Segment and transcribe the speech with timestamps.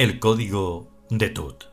[0.00, 1.64] El código de Tut.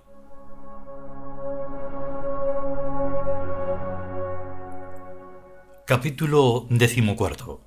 [5.85, 7.61] Capítulo decimocuarto.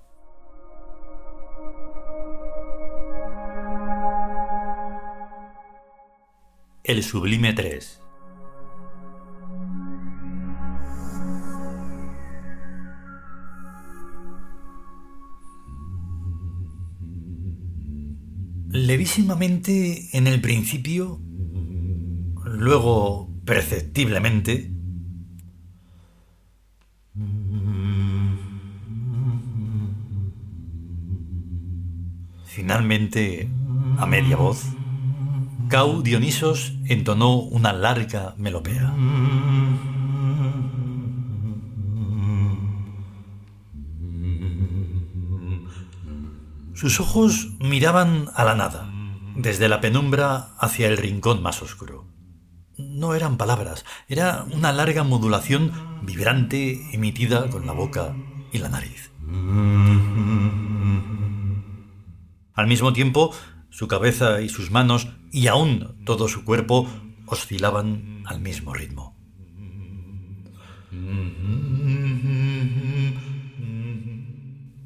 [6.84, 7.99] El Sublime 3.
[18.72, 21.20] Levísimamente en el principio,
[22.44, 24.70] luego perceptiblemente,
[32.44, 33.48] finalmente
[33.98, 34.62] a media voz,
[35.68, 38.94] Cau Dionisos entonó una larga melopea.
[46.80, 48.90] Sus ojos miraban a la nada,
[49.36, 52.06] desde la penumbra hacia el rincón más oscuro.
[52.78, 58.16] No eran palabras, era una larga modulación vibrante emitida con la boca
[58.50, 59.10] y la nariz.
[62.54, 63.34] Al mismo tiempo,
[63.68, 66.88] su cabeza y sus manos, y aún todo su cuerpo,
[67.26, 69.14] oscilaban al mismo ritmo.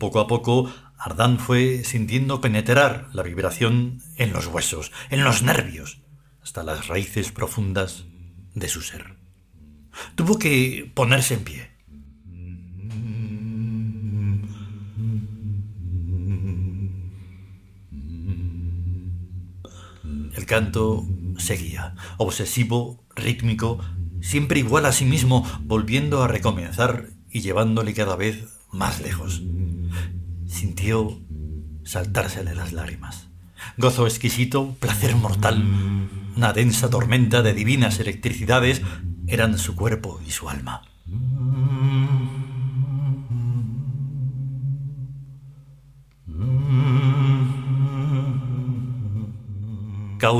[0.01, 0.69] Poco a poco
[0.99, 6.03] Ardán fue sintiendo penetrar la vibración en los huesos, en los nervios,
[6.43, 8.05] hasta las raíces profundas
[8.55, 9.17] de su ser.
[10.15, 11.71] Tuvo que ponerse en pie.
[20.35, 21.07] El canto
[21.39, 23.79] seguía, obsesivo, rítmico,
[24.21, 29.43] siempre igual a sí mismo, volviendo a recomenzar y llevándole cada vez más lejos
[30.47, 31.21] sintió
[31.85, 33.29] saltársele las lágrimas.
[33.77, 35.63] Gozo exquisito, placer mortal,
[36.37, 38.83] una densa tormenta de divinas electricidades
[39.27, 40.83] eran su cuerpo y su alma.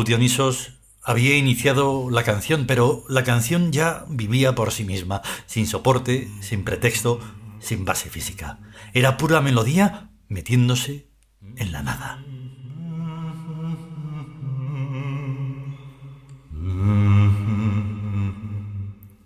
[0.05, 0.73] Dionisos
[1.03, 6.65] había iniciado la canción, pero la canción ya vivía por sí misma, sin soporte, sin
[6.65, 7.21] pretexto,
[7.65, 8.59] sin base física.
[8.93, 11.09] Era pura melodía metiéndose
[11.57, 12.23] en la nada.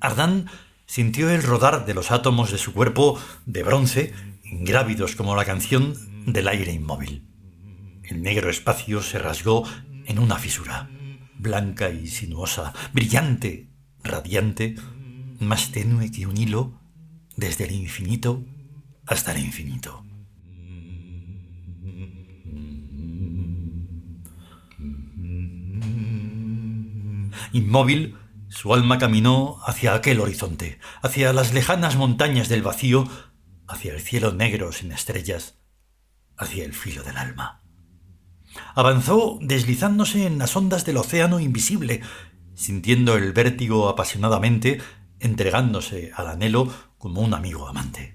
[0.01, 0.47] Ardán
[0.87, 5.95] sintió el rodar de los átomos de su cuerpo de bronce, ingrávidos como la canción
[6.33, 7.27] del aire inmóvil.
[8.05, 9.65] El negro espacio se rasgó
[10.07, 10.89] en una fisura,
[11.37, 13.69] blanca y sinuosa, brillante,
[14.03, 14.77] radiante,
[15.41, 16.78] más tenue que un hilo,
[17.39, 18.45] desde el infinito
[19.07, 20.05] hasta el infinito.
[27.53, 28.17] Inmóvil,
[28.49, 33.09] su alma caminó hacia aquel horizonte, hacia las lejanas montañas del vacío,
[33.69, 35.59] hacia el cielo negro sin estrellas,
[36.37, 37.63] hacia el filo del alma.
[38.75, 42.03] Avanzó deslizándose en las ondas del océano invisible,
[42.55, 44.81] sintiendo el vértigo apasionadamente,
[45.21, 48.15] entregándose al anhelo como un amigo amante.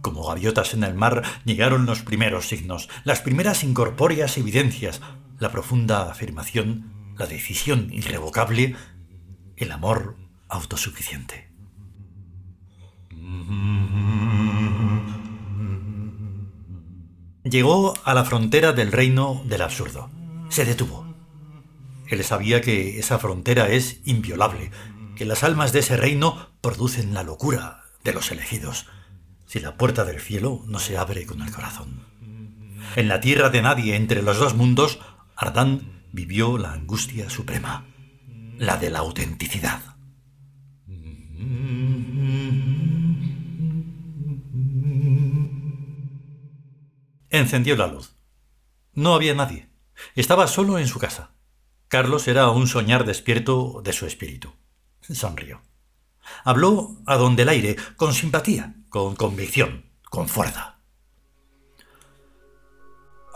[0.00, 5.00] Como gaviotas en el mar llegaron los primeros signos, las primeras incorpóreas evidencias,
[5.38, 8.76] la profunda afirmación, la decisión irrevocable,
[9.56, 10.16] el amor
[10.48, 11.50] autosuficiente.
[17.44, 20.10] Llegó a la frontera del reino del absurdo.
[20.54, 21.04] Se detuvo.
[22.06, 24.70] Él sabía que esa frontera es inviolable,
[25.16, 28.86] que las almas de ese reino producen la locura de los elegidos
[29.46, 32.04] si la puerta del cielo no se abre con el corazón.
[32.94, 35.00] En la tierra de nadie entre los dos mundos,
[35.34, 37.88] Ardán vivió la angustia suprema,
[38.56, 39.82] la de la autenticidad.
[47.28, 48.14] Encendió la luz.
[48.92, 49.73] No había nadie.
[50.14, 51.32] Estaba solo en su casa.
[51.88, 54.52] Carlos era un soñar despierto de su espíritu.
[55.00, 55.62] Sonrió.
[56.44, 60.78] Habló a donde el aire, con simpatía, con convicción, con fuerza.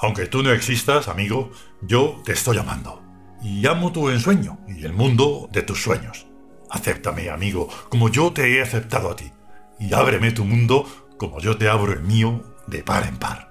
[0.00, 1.50] Aunque tú no existas, amigo,
[1.82, 3.02] yo te estoy amando.
[3.42, 6.26] Y amo tu ensueño y el mundo de tus sueños.
[6.70, 9.32] Acéptame, amigo, como yo te he aceptado a ti.
[9.78, 10.86] Y ábreme tu mundo
[11.18, 13.47] como yo te abro el mío de par en par.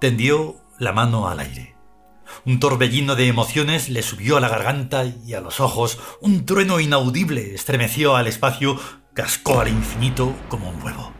[0.00, 1.76] Tendió la mano al aire.
[2.46, 5.98] Un torbellino de emociones le subió a la garganta y a los ojos.
[6.22, 8.80] Un trueno inaudible estremeció al espacio,
[9.12, 11.12] cascó al infinito como un huevo.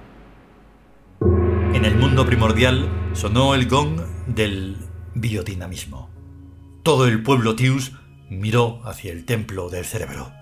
[1.74, 4.78] En el mundo primordial sonó el gong del
[5.14, 6.08] biodinamismo.
[6.82, 7.92] Todo el pueblo Tius
[8.30, 10.32] miró hacia el templo del cerebro.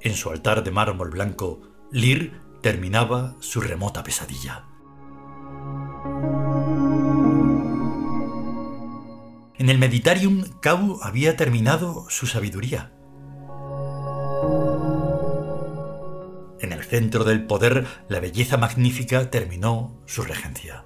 [0.00, 4.64] En su altar de mármol blanco, Lir terminaba su remota pesadilla.
[9.58, 12.92] En el Meditarium, Kau había terminado su sabiduría.
[16.60, 20.84] En el centro del poder, la belleza magnífica terminó su regencia.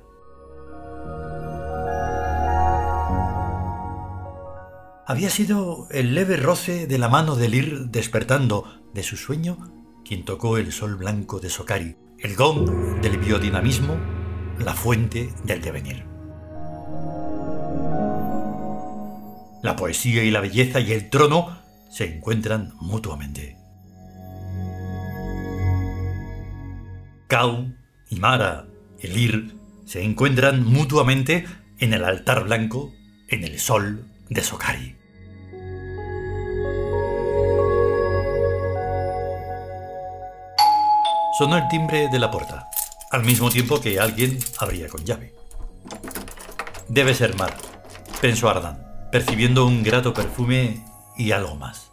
[5.07, 8.65] Había sido el leve roce de la mano de Lir despertando
[8.95, 9.80] de su sueño
[10.11, 13.97] quien tocó el sol blanco de Sokari, el gong del biodinamismo,
[14.59, 16.05] la fuente del devenir.
[19.63, 21.61] La poesía y la belleza y el trono
[21.93, 23.57] se encuentran mutuamente.
[27.29, 27.73] Kau
[28.09, 28.67] y Mara,
[28.99, 29.55] el Ir,
[29.87, 31.47] se encuentran mutuamente
[31.79, 32.93] en el altar blanco,
[33.29, 35.00] en el sol de Sokari.
[41.41, 42.69] Sonó el timbre de la puerta,
[43.11, 45.35] al mismo tiempo que alguien abría con llave.
[46.87, 47.57] Debe ser Mar,
[48.21, 50.85] pensó Ardan, percibiendo un grato perfume
[51.17, 51.93] y algo más.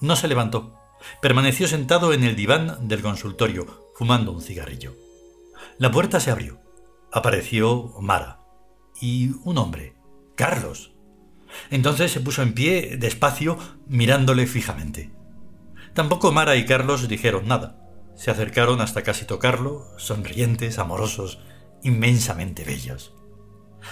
[0.00, 0.80] No se levantó.
[1.20, 4.96] Permaneció sentado en el diván del consultorio, fumando un cigarrillo.
[5.76, 6.58] La puerta se abrió.
[7.12, 8.40] Apareció Mara.
[8.98, 9.94] Y un hombre,
[10.36, 10.94] Carlos.
[11.70, 13.58] Entonces se puso en pie, despacio,
[13.88, 15.10] mirándole fijamente.
[15.92, 17.83] Tampoco Mara y Carlos dijeron nada.
[18.16, 21.38] Se acercaron hasta casi tocarlo, sonrientes, amorosos,
[21.82, 23.12] inmensamente bellos.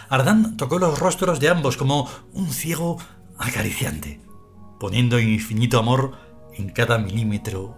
[0.09, 2.99] Ardán tocó los rostros de ambos como un ciego
[3.39, 4.21] acariciante,
[4.81, 6.17] poniendo infinito amor
[6.55, 7.77] en cada milímetro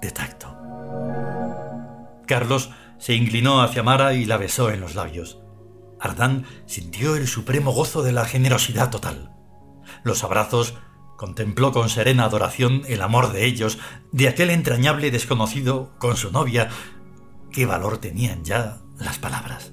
[0.00, 0.56] de tacto.
[2.26, 5.38] Carlos se inclinó hacia Mara y la besó en los labios.
[5.98, 9.34] Ardán sintió el supremo gozo de la generosidad total.
[10.02, 10.74] Los abrazos
[11.20, 13.76] Contempló con serena adoración el amor de ellos,
[14.10, 16.70] de aquel entrañable desconocido con su novia.
[17.52, 19.72] ¿Qué valor tenían ya las palabras?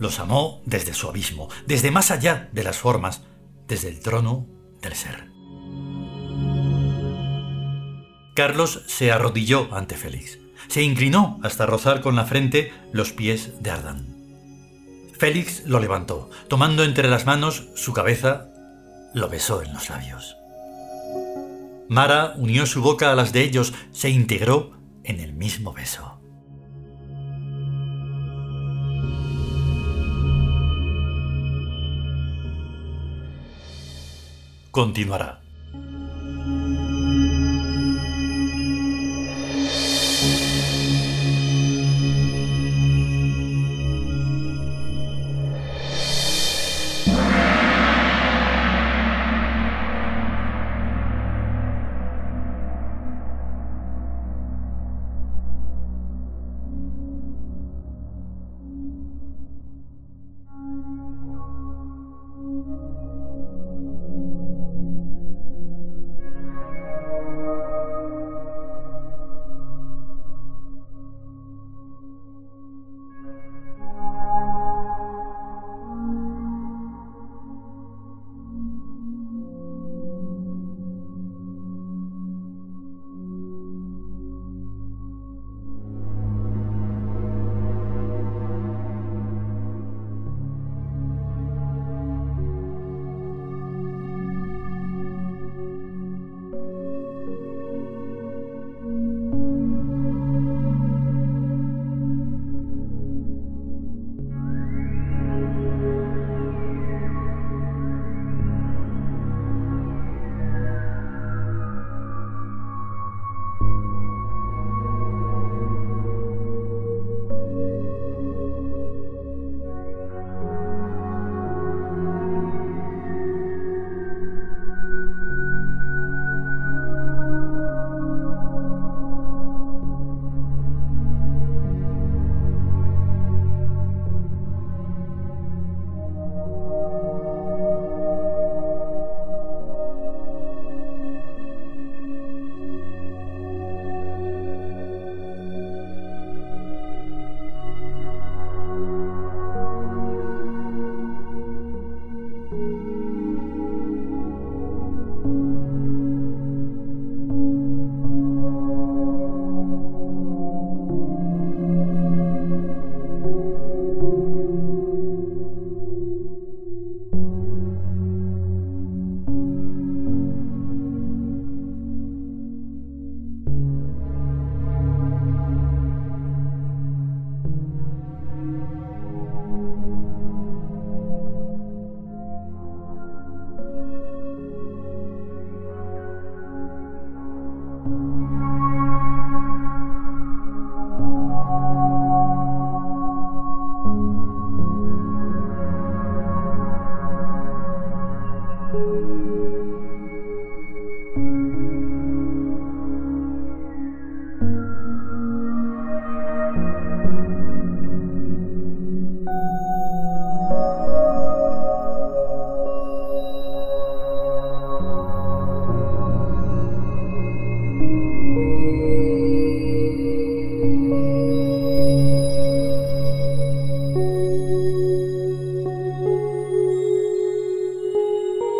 [0.00, 3.22] Los amó desde su abismo, desde más allá de las formas,
[3.68, 4.48] desde el trono
[4.82, 5.30] del ser.
[8.34, 10.40] Carlos se arrodilló ante Félix.
[10.66, 14.08] Se inclinó hasta rozar con la frente los pies de Ardán.
[15.20, 18.48] Félix lo levantó, tomando entre las manos su cabeza,
[19.14, 20.36] lo besó en los labios.
[21.88, 24.72] Mara unió su boca a las de ellos, se integró
[25.04, 26.18] en el mismo beso.
[34.70, 35.43] Continuará.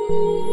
[0.08, 0.44] Música